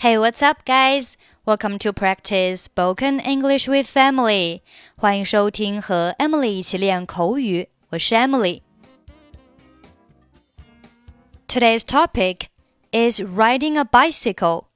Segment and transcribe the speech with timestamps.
[0.00, 1.18] Hey, what's up, guys?
[1.44, 4.62] Welcome to practice spoken English with Emily.
[4.96, 7.68] 欢迎收听和 Emily 一起练口语。
[7.90, 8.62] 我是 Emily。
[11.46, 12.46] Today's topic
[12.92, 14.68] is riding a bicycle.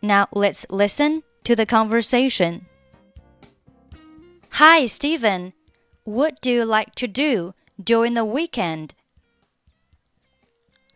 [0.00, 2.62] Now let's listen to the conversation.
[4.54, 5.52] Hi, Steven.
[6.02, 8.88] What do you like to do during the weekend?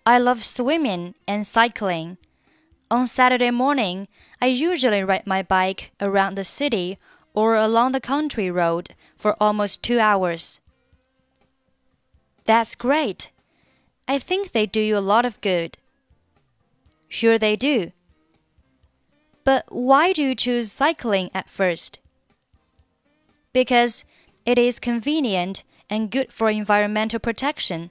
[0.02, 2.16] I love swimming and cycling.
[2.92, 4.06] On Saturday morning,
[4.38, 6.98] I usually ride my bike around the city
[7.32, 10.60] or along the country road for almost two hours.
[12.44, 13.30] That's great.
[14.06, 15.78] I think they do you a lot of good.
[17.08, 17.92] Sure, they do.
[19.42, 21.98] But why do you choose cycling at first?
[23.54, 24.04] Because
[24.44, 27.90] it is convenient and good for environmental protection.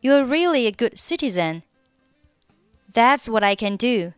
[0.00, 1.64] You're really a good citizen.
[2.92, 4.14] That's what I can do.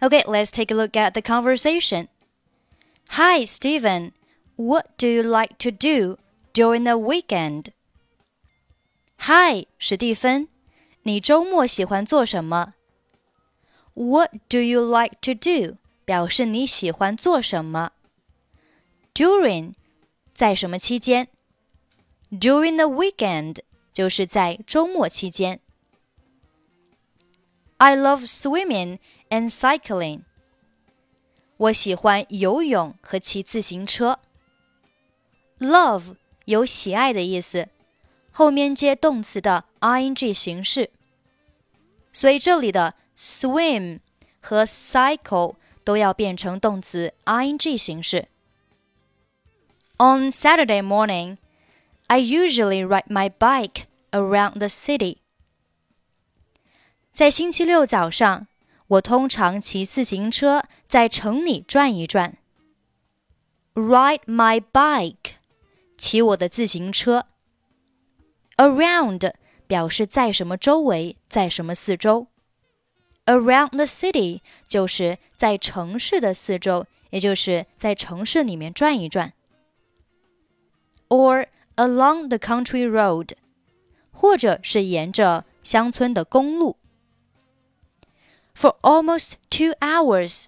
[0.00, 2.08] Okay, let's take a look at the conversation.
[3.10, 4.12] Hi, Steven.
[4.56, 6.16] What do you like to do
[6.52, 7.72] during the weekend?
[9.20, 10.48] Hi, 史蒂芬，
[11.02, 12.74] 你周末喜欢做什么
[13.94, 15.76] ？What do you like to do？
[16.04, 17.92] 表示你喜欢做什么。
[19.14, 19.74] During，
[20.34, 21.28] 在什么期间
[22.30, 23.58] ？During the weekend，
[23.91, 25.59] 就是在周末期间。
[27.77, 30.21] I love swimming and cycling。
[31.57, 34.19] 我喜欢游泳和骑自行车。
[35.59, 37.69] Love 有喜爱的意思，
[38.31, 40.91] 后面接动词的 ing 形式，
[42.13, 43.99] 所以这里的 swim
[44.39, 48.27] 和 cycle 都要变成动词 ing 形式。
[49.97, 51.37] On Saturday morning,
[52.07, 55.17] I usually ride my bike around the city.
[57.11, 58.47] 在星期六早上，
[58.87, 62.37] 我通常骑自行车在城里转一转。
[63.73, 65.33] Ride my bike，
[65.97, 67.25] 骑我的自行车。
[68.55, 69.33] Around
[69.67, 72.27] 表示在什么周围，在什么四周。
[73.25, 79.33] Around the city 就是在城市的四周，也就是在城市里面转一转。
[81.09, 83.30] Or along the country road，
[84.10, 86.76] 或者是沿着乡村的公路。
[88.54, 90.46] For almost two hours。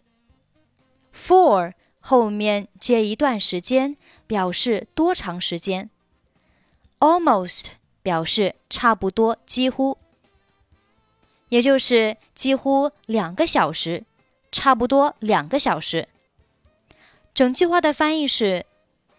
[1.12, 3.96] For 后面接一段时间，
[4.26, 5.90] 表示多长时间。
[6.98, 7.66] Almost
[8.02, 9.96] 表示差不多、几乎，
[11.48, 14.04] 也就是几乎两个小时，
[14.50, 16.08] 差不多两个小时。
[17.32, 18.66] 整句话的翻译是：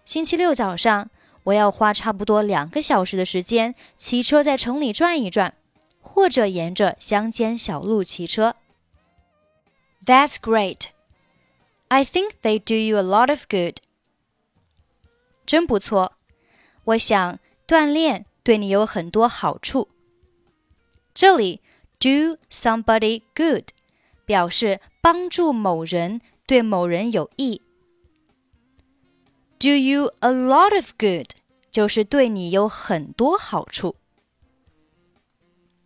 [0.04, 1.10] 星期六早上，
[1.45, 5.55] 我要花差不多两个小时的时间骑车在城里转一转，
[6.01, 8.57] 或者沿着乡间小路骑车。
[10.05, 10.89] That's great.
[11.89, 13.77] I think they do you a lot of good.
[15.45, 16.13] 真不错，
[16.85, 19.89] 我想锻炼对你有很多好处。
[21.13, 21.61] 这里
[21.99, 23.71] do somebody good
[24.25, 27.63] 表示帮助某人，对某人有益。
[29.65, 31.33] Do you a lot of good
[31.71, 33.97] 就是对你有很多好处。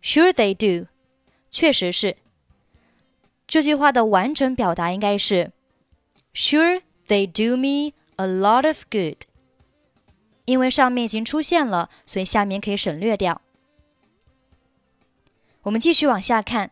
[0.01, 0.87] Sure they do，
[1.51, 2.17] 确实是。
[3.47, 5.51] 这句话的完整表达应该是：
[6.33, 9.25] Sure they do me a lot of good。
[10.45, 13.41] 因为上面已经出现了，所以下面可以省略掉。
[15.63, 16.71] 我们继续往下看。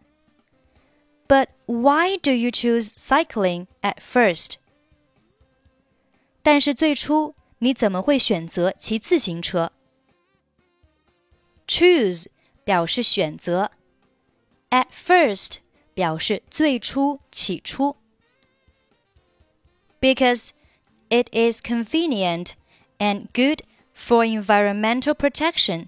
[1.27, 4.57] But why do you choose cycling at first？
[6.47, 9.71] 但是最初你怎么会选择骑自行车？
[11.67, 12.27] Choose
[12.63, 13.71] 表示选择，
[14.69, 15.57] at first
[15.93, 17.95] 表示最初、起初。
[20.01, 20.49] Because
[21.09, 22.51] it is convenient
[22.97, 23.61] and good
[23.95, 25.87] for environmental protection.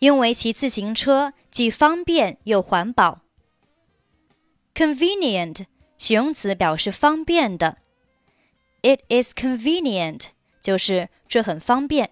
[0.00, 3.22] 因为骑自行车既方便又环保。
[4.74, 5.64] Convenient
[5.96, 7.78] 形容词表示方便的。
[8.82, 10.26] It is convenient
[10.60, 12.10] 就是这很方便。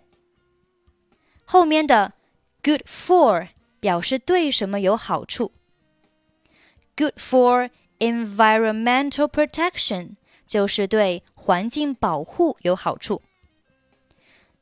[1.45, 2.15] 后面的
[2.63, 3.49] good for
[3.79, 5.53] 表示对什么有好处。
[6.97, 10.17] Good for environmental protection
[10.47, 13.23] 就是对环境保护有好处。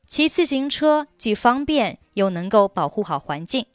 [0.05, 3.65] 骑自行车既方便又能够保护好环境。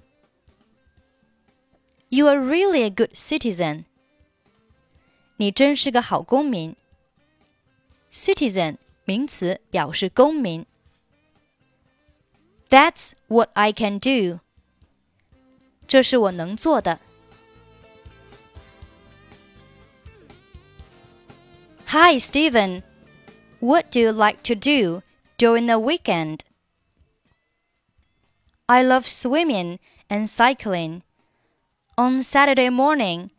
[2.11, 3.85] You are really a good citizen。
[5.39, 6.77] 你真是个好公民。
[8.12, 10.66] citizen 名词表示公民。
[12.70, 14.40] That's what I can do。
[15.88, 17.00] 这是我能做的。
[21.88, 22.84] Hi, Steven.
[23.60, 25.02] What do you like to do
[25.38, 26.40] during the weekend?
[28.68, 31.02] I love swimming and cycling.
[31.98, 33.32] On Saturday morning,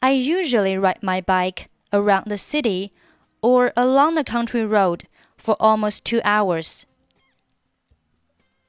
[0.00, 2.92] I usually ride my bike around the city
[3.42, 5.04] or along the country road
[5.36, 6.86] for almost two hours.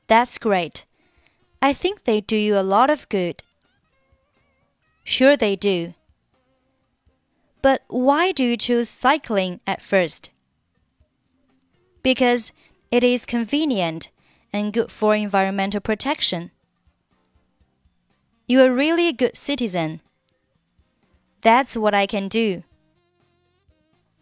[0.08, 0.86] That's great.
[1.62, 3.44] I think they do you a lot of good.
[5.04, 5.94] Sure, they do.
[7.62, 10.30] But why do you choose cycling at first?
[12.04, 12.54] Because
[12.92, 14.10] it is convenient
[14.54, 16.52] and good for environmental protection.
[18.48, 20.00] You are really a good citizen.
[21.42, 22.64] That's what I can do.